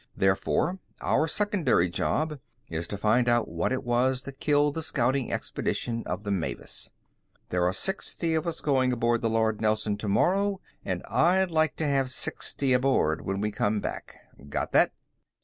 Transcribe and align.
Therefore, 0.17 0.79
our 1.01 1.27
secondary 1.27 1.87
job 1.87 2.39
is 2.71 2.87
to 2.87 2.97
find 2.97 3.29
out 3.29 3.47
what 3.47 3.71
it 3.71 3.83
was 3.83 4.23
that 4.23 4.39
killed 4.39 4.73
the 4.73 4.81
scouting 4.81 5.31
expedition 5.31 6.01
of 6.07 6.23
the 6.23 6.31
Mavis. 6.31 6.89
There 7.49 7.63
are 7.67 7.71
sixty 7.71 8.33
of 8.33 8.47
us 8.47 8.61
going 8.61 8.91
aboard 8.91 9.21
the 9.21 9.29
Lord 9.29 9.61
Nelson 9.61 9.97
tomorrow, 9.97 10.59
and 10.83 11.03
I'd 11.03 11.51
like 11.51 11.75
to 11.75 11.85
have 11.87 12.09
sixty 12.09 12.73
aboard 12.73 13.21
when 13.23 13.41
we 13.41 13.51
come 13.51 13.79
back. 13.79 14.15
Got 14.49 14.71
that?" 14.71 14.91